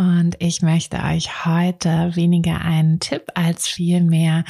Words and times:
und 0.00 0.34
ich 0.38 0.62
möchte 0.62 0.96
euch 0.96 1.44
heute 1.44 2.12
weniger 2.14 2.62
einen 2.62 3.00
Tipp 3.00 3.24
als 3.34 3.68
vielmehr 3.68 4.44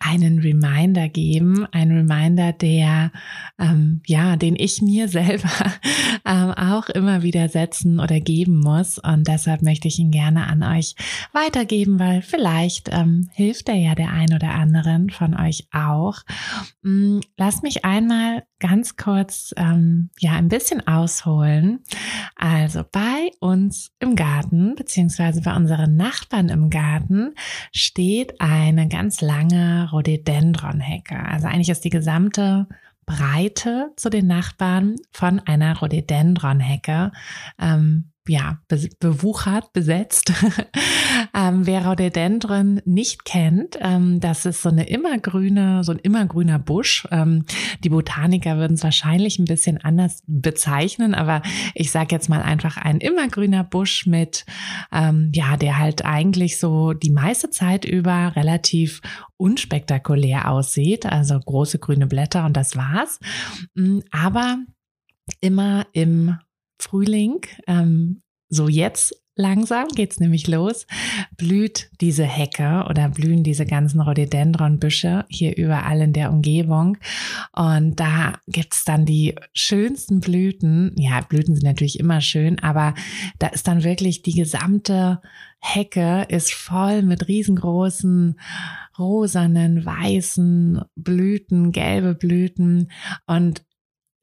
einen 0.00 0.40
Reminder 0.40 1.08
geben. 1.08 1.64
Ein 1.70 1.92
Reminder, 1.92 2.52
der, 2.52 3.12
ähm, 3.56 4.02
ja, 4.04 4.34
den 4.34 4.56
ich 4.56 4.82
mir 4.82 5.06
selber 5.16 5.48
ähm, 6.24 6.50
auch 6.50 6.88
immer 6.88 7.22
wieder 7.22 7.48
setzen 7.48 8.00
oder 8.00 8.18
geben 8.18 8.58
muss 8.58 8.98
und 8.98 9.28
deshalb 9.28 9.62
möchte 9.62 9.86
ich 9.86 10.00
ihn 10.00 10.10
gerne 10.10 10.48
an 10.48 10.64
euch 10.64 10.96
weitergeben, 11.32 12.00
weil 12.00 12.20
vielleicht 12.20 12.88
ähm, 12.90 13.30
hilft 13.32 13.68
er 13.68 13.76
ja 13.76 13.94
der 13.94 14.10
ein 14.10 14.34
oder 14.34 14.54
anderen 14.54 15.10
von 15.10 15.38
euch 15.38 15.68
auch. 15.72 16.18
Mm, 16.82 17.20
lass 17.36 17.62
mich 17.62 17.84
einmal 17.84 18.42
ganz 18.58 18.96
kurz 18.96 19.54
ähm, 19.56 20.10
ja 20.18 20.32
ein 20.32 20.48
bisschen 20.48 20.84
ausholen. 20.88 21.84
Also 22.34 22.82
bei 22.90 23.30
uns 23.38 23.92
im 24.00 24.16
Garten 24.16 24.74
beziehungsweise 24.74 24.95
bei 25.42 25.54
unseren 25.54 25.96
Nachbarn 25.96 26.48
im 26.48 26.70
Garten 26.70 27.34
steht 27.72 28.40
eine 28.40 28.88
ganz 28.88 29.20
lange 29.20 29.90
Rhododendron-Hecke. 29.90 31.18
Also 31.18 31.46
eigentlich 31.46 31.70
ist 31.70 31.84
die 31.84 31.90
gesamte 31.90 32.66
Breite 33.06 33.92
zu 33.96 34.10
den 34.10 34.26
Nachbarn 34.26 34.96
von 35.12 35.40
einer 35.40 35.78
Rhododendron-Hecke 35.78 37.12
ähm, 37.60 38.10
ja, 38.28 38.58
be 38.68 38.88
bewuchert, 39.00 39.72
besetzt. 39.72 40.32
ähm, 41.34 41.66
wer 41.66 41.86
Rhododendron 41.86 42.80
nicht 42.84 43.24
kennt, 43.24 43.76
ähm, 43.80 44.20
das 44.20 44.46
ist 44.46 44.62
so 44.62 44.68
eine 44.68 44.88
immergrüne, 44.88 45.84
so 45.84 45.92
ein 45.92 45.98
immergrüner 45.98 46.58
Busch. 46.58 47.06
Ähm, 47.10 47.44
die 47.84 47.88
Botaniker 47.88 48.58
würden 48.58 48.74
es 48.74 48.84
wahrscheinlich 48.84 49.38
ein 49.38 49.44
bisschen 49.44 49.78
anders 49.78 50.22
bezeichnen, 50.26 51.14
aber 51.14 51.42
ich 51.74 51.90
sage 51.90 52.14
jetzt 52.14 52.28
mal 52.28 52.42
einfach 52.42 52.76
ein 52.76 52.98
immergrüner 52.98 53.64
Busch 53.64 54.06
mit, 54.06 54.44
ähm, 54.92 55.30
ja, 55.34 55.56
der 55.56 55.78
halt 55.78 56.04
eigentlich 56.04 56.58
so 56.58 56.92
die 56.92 57.10
meiste 57.10 57.50
Zeit 57.50 57.84
über 57.84 58.34
relativ 58.36 59.00
unspektakulär 59.36 60.50
aussieht, 60.50 61.06
also 61.06 61.38
große 61.38 61.78
grüne 61.78 62.06
Blätter 62.06 62.44
und 62.46 62.56
das 62.56 62.76
war's. 62.76 63.20
Mm, 63.74 64.00
aber 64.10 64.58
immer 65.40 65.86
im 65.92 66.36
Frühling, 66.78 67.40
ähm, 67.66 68.22
so 68.48 68.68
jetzt 68.68 69.14
langsam 69.36 69.88
geht's 69.88 70.18
nämlich 70.18 70.48
los, 70.48 70.86
blüht 71.36 71.90
diese 72.00 72.24
Hecke 72.24 72.86
oder 72.88 73.10
blühen 73.10 73.42
diese 73.42 73.66
ganzen 73.66 74.00
Rhododendronbüsche 74.00 75.26
hier 75.28 75.56
überall 75.56 76.00
in 76.00 76.12
der 76.14 76.30
Umgebung. 76.32 76.96
Und 77.52 78.00
da 78.00 78.38
gibt's 78.46 78.84
dann 78.84 79.04
die 79.04 79.34
schönsten 79.52 80.20
Blüten. 80.20 80.94
Ja, 80.96 81.20
Blüten 81.20 81.54
sind 81.54 81.64
natürlich 81.64 82.00
immer 82.00 82.20
schön, 82.22 82.58
aber 82.60 82.94
da 83.38 83.48
ist 83.48 83.68
dann 83.68 83.84
wirklich 83.84 84.22
die 84.22 84.34
gesamte 84.34 85.20
Hecke 85.60 86.26
ist 86.28 86.54
voll 86.54 87.02
mit 87.02 87.28
riesengroßen 87.28 88.38
rosanen, 88.98 89.84
weißen 89.84 90.80
Blüten, 90.94 91.72
gelbe 91.72 92.14
Blüten 92.14 92.90
und 93.26 93.66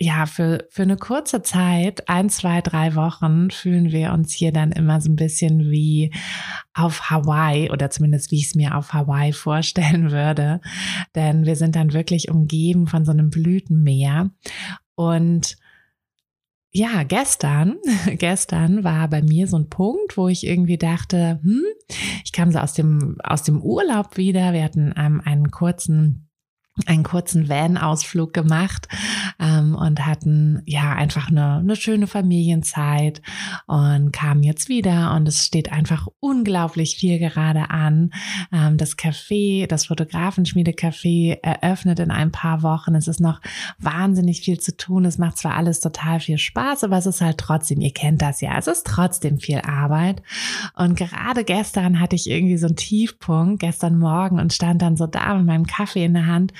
ja, 0.03 0.25
für, 0.25 0.67
für 0.69 0.81
eine 0.81 0.97
kurze 0.97 1.43
Zeit, 1.43 2.09
ein, 2.09 2.29
zwei, 2.29 2.59
drei 2.59 2.93
Wochen, 2.95 3.49
fühlen 3.51 3.93
wir 3.93 4.11
uns 4.11 4.33
hier 4.33 4.51
dann 4.51 4.73
immer 4.73 4.99
so 4.99 5.09
ein 5.09 5.15
bisschen 5.15 5.71
wie 5.71 6.13
auf 6.73 7.09
Hawaii 7.09 7.71
oder 7.71 7.89
zumindest 7.89 8.29
wie 8.31 8.39
ich 8.39 8.47
es 8.47 8.55
mir 8.55 8.75
auf 8.75 8.91
Hawaii 8.91 9.31
vorstellen 9.31 10.11
würde. 10.11 10.59
Denn 11.15 11.45
wir 11.45 11.55
sind 11.55 11.77
dann 11.77 11.93
wirklich 11.93 12.29
umgeben 12.29 12.87
von 12.87 13.05
so 13.05 13.11
einem 13.11 13.29
Blütenmeer. 13.29 14.31
Und 14.95 15.55
ja, 16.71 17.03
gestern, 17.03 17.77
gestern 18.17 18.83
war 18.83 19.07
bei 19.07 19.21
mir 19.21 19.47
so 19.47 19.57
ein 19.57 19.69
Punkt, 19.69 20.17
wo 20.17 20.27
ich 20.27 20.45
irgendwie 20.45 20.77
dachte, 20.77 21.39
hm, 21.43 21.63
ich 22.25 22.33
kam 22.33 22.51
so 22.51 22.59
aus 22.59 22.73
dem, 22.73 23.15
aus 23.23 23.43
dem 23.43 23.61
Urlaub 23.61 24.17
wieder. 24.17 24.51
Wir 24.51 24.63
hatten 24.63 24.93
ähm, 24.97 25.21
einen 25.23 25.49
kurzen 25.49 26.27
einen 26.87 27.03
kurzen 27.03 27.49
Van-Ausflug 27.49 28.33
gemacht 28.33 28.87
ähm, 29.39 29.75
und 29.75 30.05
hatten 30.07 30.63
ja 30.65 30.93
einfach 30.93 31.27
eine, 31.29 31.57
eine 31.57 31.75
schöne 31.75 32.07
Familienzeit 32.07 33.21
und 33.67 34.11
kamen 34.11 34.41
jetzt 34.41 34.69
wieder 34.69 35.13
und 35.13 35.27
es 35.27 35.45
steht 35.45 35.71
einfach 35.71 36.07
unglaublich 36.19 36.95
viel 36.97 37.19
gerade 37.19 37.69
an. 37.69 38.11
Ähm, 38.51 38.77
das 38.77 38.97
Café, 38.97 39.67
das 39.67 39.85
Fotografenschmiede-Café 39.85 41.37
eröffnet 41.43 41.99
in 41.99 42.09
ein 42.09 42.31
paar 42.31 42.63
Wochen. 42.63 42.95
Es 42.95 43.07
ist 43.07 43.19
noch 43.19 43.39
wahnsinnig 43.77 44.41
viel 44.41 44.59
zu 44.59 44.75
tun. 44.75 45.05
Es 45.05 45.19
macht 45.19 45.37
zwar 45.37 45.55
alles 45.55 45.79
total 45.79 46.19
viel 46.19 46.39
Spaß, 46.39 46.85
aber 46.85 46.97
es 46.97 47.05
ist 47.05 47.21
halt 47.21 47.37
trotzdem, 47.37 47.81
ihr 47.81 47.93
kennt 47.93 48.23
das 48.23 48.41
ja, 48.41 48.57
es 48.57 48.65
ist 48.65 48.87
trotzdem 48.87 49.37
viel 49.37 49.59
Arbeit. 49.59 50.23
Und 50.75 50.97
gerade 50.97 51.43
gestern 51.43 51.99
hatte 51.99 52.15
ich 52.15 52.27
irgendwie 52.27 52.57
so 52.57 52.65
einen 52.65 52.77
Tiefpunkt, 52.77 53.59
gestern 53.59 53.99
Morgen 53.99 54.39
und 54.39 54.53
stand 54.53 54.81
dann 54.81 54.97
so 54.97 55.05
da 55.05 55.35
mit 55.35 55.45
meinem 55.45 55.67
Kaffee 55.67 56.05
in 56.05 56.15
der 56.15 56.25
Hand 56.25 56.51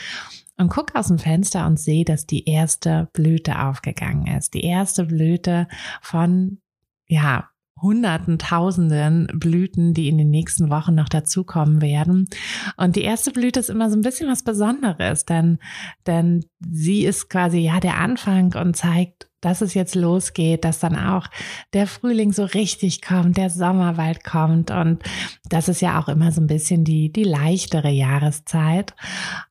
und 0.58 0.70
guck 0.70 0.96
aus 0.96 1.08
dem 1.08 1.20
Fenster 1.20 1.66
und 1.66 1.80
sehe, 1.80 2.06
dass 2.06 2.26
die 2.26 2.48
erste 2.48 3.10
Blüte 3.14 3.60
aufgegangen 3.60 4.28
ist. 4.38 4.54
Die 4.54 4.64
erste 4.64 5.06
Blüte 5.06 5.68
von, 6.02 6.60
ja, 7.08 7.50
Hunderten, 7.82 8.40
Tausenden 8.40 9.28
Blüten, 9.34 9.94
die 9.94 10.08
in 10.08 10.18
den 10.18 10.30
nächsten 10.30 10.70
Wochen 10.70 10.96
noch 10.96 11.10
dazukommen 11.10 11.82
werden. 11.82 12.30
Und 12.78 12.96
die 12.96 13.02
erste 13.02 13.32
Blüte 13.32 13.60
ist 13.60 13.70
immer 13.70 13.90
so 13.90 13.98
ein 13.98 14.04
bisschen 14.04 14.30
was 14.30 14.44
Besonderes, 14.44 15.26
denn, 15.26 15.60
denn 16.08 16.46
sie 16.66 17.04
ist 17.04 17.30
quasi 17.30 17.60
ja 17.60 17.80
der 17.82 17.98
Anfang 17.98 18.54
und 18.56 18.78
zeigt 18.78 19.28
dass 19.46 19.62
es 19.62 19.74
jetzt 19.74 19.96
losgeht, 19.96 20.64
dass 20.64 20.80
dann 20.80 20.98
auch 20.98 21.28
der 21.74 21.88
Frühling 21.88 22.32
so 22.32 22.44
richtig 22.46 23.02
kommt, 23.02 23.38
der 23.38 23.50
Sommer 23.50 23.94
bald 23.94 24.24
kommt 24.24 24.72
und 24.72 25.04
das 25.50 25.68
ist 25.68 25.82
ja 25.82 26.00
auch 26.00 26.08
immer 26.08 26.32
so 26.32 26.42
ein 26.42 26.48
bisschen 26.48 26.84
die, 26.84 27.12
die 27.12 27.24
leichtere 27.24 27.90
Jahreszeit. 27.90 28.94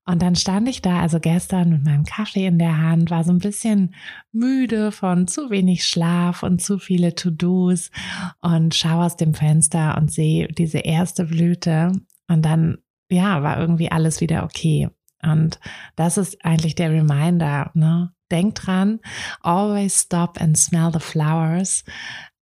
Und 0.05 0.21
dann 0.23 0.35
stand 0.35 0.69
ich 0.69 0.83
da 0.83 1.01
also 1.01 1.21
gestern 1.21 1.71
mit 1.71 1.85
meinem 1.85 2.05
Kaffee 2.05 2.47
in 2.47 2.59
der 2.59 2.79
Hand, 2.79 3.11
war 3.11 3.23
so 3.23 3.31
ein 3.31 3.39
bisschen 3.39 3.95
müde 4.33 4.91
von 4.91 5.29
zu 5.29 5.51
wenig 5.51 5.87
Schlaf 5.87 6.43
und 6.43 6.61
zu 6.61 6.79
viele 6.79 7.15
To-Dos 7.15 7.91
und 8.41 8.75
schaue 8.75 9.05
aus 9.05 9.17
dem 9.17 9.35
Fenster 9.35 9.97
und 9.97 10.11
sehe 10.11 10.49
diese 10.49 10.79
erste 10.79 11.27
Blüte 11.27 11.93
und 12.29 12.43
dann, 12.43 12.79
ja, 13.11 13.43
war 13.43 13.61
irgendwie 13.61 13.91
alles 13.91 14.21
wieder 14.21 14.45
okay. 14.45 14.89
Und 15.23 15.61
das 15.95 16.19
ist 16.19 16.45
eigentlich 16.45 16.75
der 16.75 16.91
Reminder, 16.91 17.71
ne? 17.75 18.13
Denkt 18.33 18.67
dran, 18.67 18.99
always 19.41 20.01
stop 20.01 20.41
and 20.41 20.59
smell 20.59 20.91
the 20.93 20.99
flowers. 20.99 21.85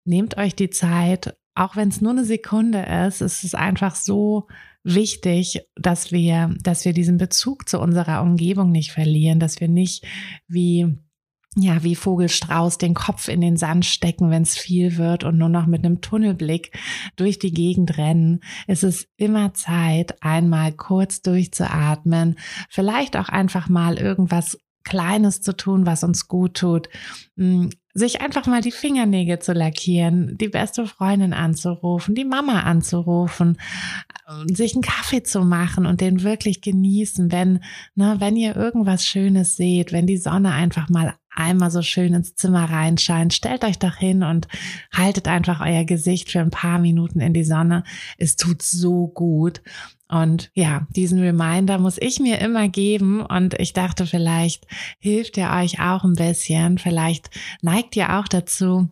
Nehmt 0.05 0.37
euch 0.37 0.55
die 0.55 0.69
Zeit, 0.69 1.35
auch 1.55 1.75
wenn 1.75 1.89
es 1.89 2.01
nur 2.01 2.11
eine 2.11 2.25
Sekunde 2.25 2.83
ist, 3.07 3.21
ist 3.21 3.43
es 3.43 3.55
einfach 3.55 3.95
so 3.95 4.47
wichtig, 4.83 5.61
dass 5.75 6.11
wir, 6.11 6.53
dass 6.61 6.85
wir 6.85 6.93
diesen 6.93 7.17
Bezug 7.17 7.67
zu 7.67 7.79
unserer 7.79 8.21
Umgebung 8.21 8.71
nicht 8.71 8.91
verlieren, 8.91 9.39
dass 9.39 9.59
wir 9.59 9.67
nicht 9.67 10.05
wie 10.47 10.97
ja, 11.59 11.83
wie 11.83 11.95
Vogelstrauß 11.95 12.77
den 12.77 12.93
Kopf 12.93 13.27
in 13.27 13.41
den 13.41 13.57
Sand 13.57 13.83
stecken, 13.85 14.29
wenn 14.29 14.43
es 14.43 14.55
viel 14.55 14.97
wird 14.97 15.23
und 15.23 15.39
nur 15.39 15.49
noch 15.49 15.65
mit 15.65 15.83
einem 15.83 16.01
Tunnelblick 16.01 16.77
durch 17.15 17.39
die 17.39 17.51
Gegend 17.51 17.97
rennen. 17.97 18.41
Es 18.67 18.83
ist 18.83 19.07
immer 19.17 19.55
Zeit, 19.55 20.21
einmal 20.21 20.71
kurz 20.71 21.23
durchzuatmen, 21.23 22.37
vielleicht 22.69 23.17
auch 23.17 23.29
einfach 23.29 23.69
mal 23.69 23.97
irgendwas 23.97 24.59
Kleines 24.87 25.41
zu 25.41 25.55
tun, 25.55 25.85
was 25.85 26.03
uns 26.03 26.27
gut 26.27 26.55
tut, 26.55 26.89
hm, 27.35 27.69
sich 27.93 28.21
einfach 28.21 28.45
mal 28.45 28.61
die 28.61 28.71
Fingernägel 28.71 29.39
zu 29.39 29.53
lackieren, 29.53 30.37
die 30.37 30.49
beste 30.49 30.85
Freundin 30.85 31.33
anzurufen, 31.33 32.13
die 32.13 32.25
Mama 32.25 32.61
anzurufen, 32.61 33.57
sich 34.45 34.75
einen 34.75 34.83
Kaffee 34.83 35.23
zu 35.23 35.41
machen 35.41 35.87
und 35.87 35.99
den 35.99 36.21
wirklich 36.21 36.61
genießen, 36.61 37.31
wenn, 37.31 37.63
ne, 37.95 38.15
wenn 38.19 38.35
ihr 38.35 38.55
irgendwas 38.55 39.05
Schönes 39.05 39.55
seht, 39.55 39.91
wenn 39.91 40.05
die 40.05 40.17
Sonne 40.17 40.51
einfach 40.51 40.89
mal 40.89 41.15
einmal 41.37 41.71
so 41.71 41.81
schön 41.81 42.13
ins 42.13 42.35
Zimmer 42.35 42.65
reinscheint, 42.69 43.33
stellt 43.33 43.63
euch 43.63 43.79
doch 43.79 43.95
hin 43.95 44.23
und 44.23 44.47
haltet 44.91 45.27
einfach 45.27 45.61
euer 45.61 45.85
Gesicht 45.85 46.31
für 46.31 46.39
ein 46.39 46.49
paar 46.49 46.79
Minuten 46.79 47.19
in 47.19 47.33
die 47.33 47.43
Sonne. 47.43 47.83
Es 48.17 48.35
tut 48.35 48.61
so 48.61 49.07
gut. 49.07 49.61
Und 50.09 50.51
ja, 50.53 50.87
diesen 50.95 51.19
Reminder 51.19 51.79
muss 51.79 51.97
ich 51.99 52.19
mir 52.19 52.39
immer 52.39 52.69
geben. 52.69 53.21
Und 53.21 53.59
ich 53.59 53.73
dachte, 53.73 54.05
vielleicht 54.05 54.65
hilft 54.99 55.37
er 55.37 55.55
euch 55.57 55.79
auch 55.79 56.03
ein 56.03 56.13
bisschen. 56.13 56.77
Vielleicht 56.77 57.29
neigt 57.61 57.95
ihr 57.95 58.17
auch 58.17 58.27
dazu, 58.27 58.89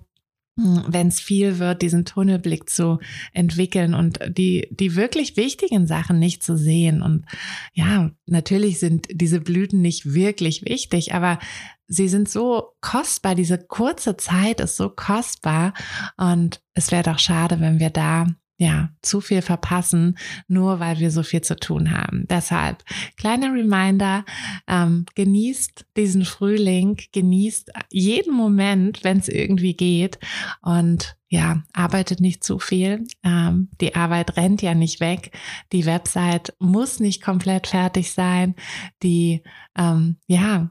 hm, 0.58 0.86
wenn 0.88 1.08
es 1.08 1.20
viel 1.20 1.60
wird, 1.60 1.82
diesen 1.82 2.06
Tunnelblick 2.06 2.70
zu 2.70 3.00
entwickeln 3.34 3.94
und 3.94 4.20
die, 4.28 4.68
die 4.72 4.96
wirklich 4.96 5.36
wichtigen 5.36 5.86
Sachen 5.86 6.18
nicht 6.20 6.44
zu 6.44 6.58
sehen. 6.58 7.02
Und 7.02 7.26
ja, 7.74 8.12
natürlich 8.26 8.80
sind 8.80 9.08
diese 9.12 9.42
Blüten 9.42 9.82
nicht 9.82 10.14
wirklich 10.14 10.64
wichtig, 10.66 11.14
aber 11.14 11.40
sie 11.88 12.08
sind 12.08 12.30
so 12.30 12.72
kostbar. 12.82 13.36
Diese 13.36 13.58
kurze 13.58 14.16
Zeit 14.18 14.62
ist 14.62 14.78
so 14.78 14.90
kostbar. 14.90 15.74
Und 16.18 16.62
es 16.74 16.92
wäre 16.92 17.04
doch 17.04 17.20
schade, 17.20 17.60
wenn 17.60 17.80
wir 17.80 17.90
da 17.90 18.28
ja, 18.58 18.90
zu 19.02 19.20
viel 19.20 19.42
verpassen, 19.42 20.18
nur 20.48 20.80
weil 20.80 21.00
wir 21.00 21.12
so 21.12 21.24
viel 21.24 21.42
zu 21.42 21.58
tun 21.58 21.92
haben. 21.92 22.26
Deshalb, 22.30 22.84
kleiner 23.18 23.54
Reminder, 23.54 24.24
ähm, 24.68 25.06
genießt 25.16 25.86
diesen 25.98 26.24
Frühling, 26.24 26.98
genießt 27.12 27.72
jeden 27.92 28.34
Moment, 28.34 29.04
wenn 29.04 29.18
es 29.18 29.28
irgendwie 29.28 29.76
geht 29.76 30.20
und 30.62 31.18
ja, 31.28 31.64
arbeitet 31.74 32.22
nicht 32.22 32.46
zu 32.46 32.60
viel. 32.60 33.06
Ähm, 33.24 33.70
die 33.82 33.96
Arbeit 33.96 34.38
rennt 34.38 34.62
ja 34.62 34.74
nicht 34.74 35.02
weg. 35.02 35.38
Die 35.74 35.86
Website 35.86 36.54
muss 36.60 37.02
nicht 37.02 37.22
komplett 37.22 37.68
fertig 37.68 38.14
sein. 38.14 38.56
Die, 39.04 39.42
ähm, 39.78 40.18
ja, 40.28 40.70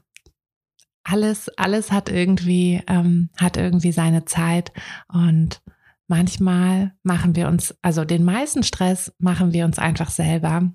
alles, 1.02 1.50
alles 1.58 1.92
hat 1.92 2.08
irgendwie, 2.08 2.80
ähm, 2.88 3.28
hat 3.36 3.58
irgendwie 3.58 3.92
seine 3.92 4.24
Zeit 4.24 4.72
und 5.12 5.60
manchmal 6.08 6.92
machen 7.02 7.36
wir 7.36 7.48
uns, 7.48 7.74
also 7.82 8.04
den 8.04 8.24
meisten 8.24 8.62
Stress 8.62 9.12
machen 9.18 9.52
wir 9.52 9.64
uns 9.64 9.78
einfach 9.78 10.10
selber. 10.10 10.72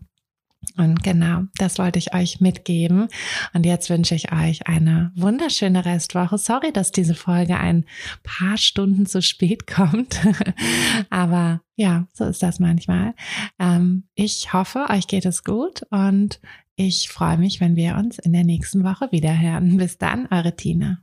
Und 0.78 1.04
genau, 1.04 1.44
das 1.56 1.78
wollte 1.80 2.00
ich 2.00 2.14
euch 2.14 2.42
mitgeben. 2.42 3.08
Und 3.54 3.66
jetzt 3.66 3.90
wünsche 3.90 4.16
ich 4.16 4.32
euch 4.32 4.68
eine 4.68 5.12
wunderschöne 5.16 5.86
Restwoche. 5.86 6.38
Sorry, 6.38 6.74
dass 6.74 6.92
diese 6.92 7.16
Folge 7.16 7.58
ein 7.58 7.86
paar 8.24 8.58
Stunden 8.58 9.06
zu 9.06 9.22
spät 9.22 9.68
kommt. 9.68 10.20
Aber 11.10 11.62
ja, 11.76 12.08
so 12.14 12.26
ist 12.26 12.44
das 12.44 12.60
manchmal. 12.60 13.14
Ähm, 13.58 14.04
ich 14.16 14.52
hoffe, 14.52 14.88
euch 14.90 15.08
geht 15.08 15.26
es 15.26 15.44
gut 15.44 15.84
und 15.92 16.42
ich 16.76 17.10
freue 17.10 17.38
mich, 17.38 17.60
wenn 17.60 17.76
wir 17.76 17.96
uns 17.96 18.20
in 18.20 18.34
der 18.34 18.44
nächsten 18.44 18.84
Woche 18.84 19.12
wieder 19.12 19.38
hören. 19.38 19.78
Bis 19.78 19.98
dann, 19.98 20.28
eure 20.30 20.56
Tina. 20.56 21.00